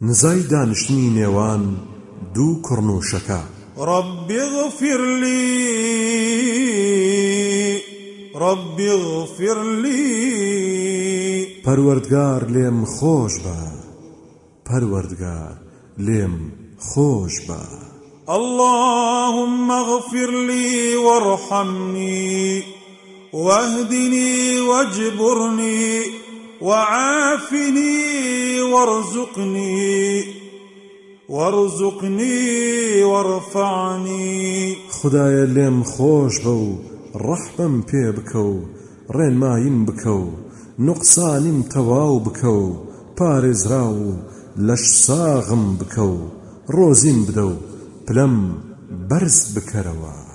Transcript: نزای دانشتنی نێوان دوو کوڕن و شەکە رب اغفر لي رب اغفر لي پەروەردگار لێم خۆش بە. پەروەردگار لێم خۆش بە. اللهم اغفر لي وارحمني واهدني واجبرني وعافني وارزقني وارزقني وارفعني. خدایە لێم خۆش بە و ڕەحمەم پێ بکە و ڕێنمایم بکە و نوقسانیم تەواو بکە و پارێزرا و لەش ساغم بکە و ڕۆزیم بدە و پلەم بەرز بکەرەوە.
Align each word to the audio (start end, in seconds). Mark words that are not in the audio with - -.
نزای 0.00 0.42
دانشتنی 0.42 1.10
نێوان 1.16 1.64
دوو 2.34 2.62
کوڕن 2.62 2.88
و 2.90 3.00
شەکە 3.10 3.42
رب 3.78 4.30
اغفر 4.30 5.00
لي 5.22 5.42
رب 8.34 8.78
اغفر 8.80 9.62
لي 9.82 10.04
پەروەردگار 11.64 12.42
لێم 12.54 12.78
خۆش 12.94 13.34
بە. 13.44 13.58
پەروەردگار 14.66 15.56
لێم 16.06 16.36
خۆش 16.88 17.34
بە. 17.46 17.62
اللهم 18.28 19.70
اغفر 19.70 20.30
لي 20.48 20.96
وارحمني 20.96 22.62
واهدني 23.32 24.60
واجبرني 24.60 26.25
وعافني 26.60 28.62
وارزقني 28.62 30.24
وارزقني 31.28 33.04
وارفعني. 33.04 34.76
خدایە 34.90 35.46
لێم 35.54 35.84
خۆش 35.84 36.34
بە 36.44 36.46
و 36.46 36.78
ڕەحمەم 37.26 37.74
پێ 37.88 38.06
بکە 38.16 38.36
و 38.36 38.56
ڕێنمایم 39.16 39.78
بکە 39.88 40.14
و 40.22 40.26
نوقسانیم 40.78 41.62
تەواو 41.72 42.24
بکە 42.26 42.52
و 42.62 42.66
پارێزرا 43.18 43.86
و 44.00 44.06
لەش 44.66 44.84
ساغم 45.06 45.64
بکە 45.80 46.04
و 46.14 46.18
ڕۆزیم 46.74 47.20
بدە 47.26 47.44
و 47.52 47.54
پلەم 48.06 48.36
بەرز 49.08 49.38
بکەرەوە. 49.54 50.25